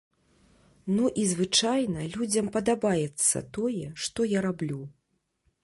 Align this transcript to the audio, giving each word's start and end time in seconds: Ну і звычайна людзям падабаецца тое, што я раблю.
Ну 0.95 1.03
і 1.23 1.25
звычайна 1.33 2.07
людзям 2.15 2.49
падабаецца 2.57 3.37
тое, 3.59 3.85
што 4.07 4.19
я 4.37 4.45
раблю. 4.51 4.81